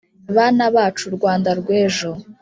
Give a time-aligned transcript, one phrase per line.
[0.35, 2.11] bana bacu rwanda rw’ejo